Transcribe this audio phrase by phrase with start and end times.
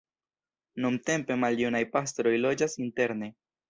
[0.85, 3.35] Nuntempe maljunaj pastroj loĝas interne.